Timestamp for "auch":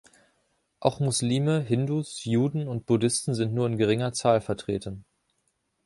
0.79-0.99